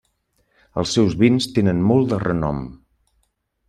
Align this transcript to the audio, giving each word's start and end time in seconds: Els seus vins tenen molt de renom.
Els 0.83 0.95
seus 0.97 1.13
vins 1.21 1.49
tenen 1.59 1.87
molt 1.93 2.13
de 2.15 2.23
renom. 2.27 2.67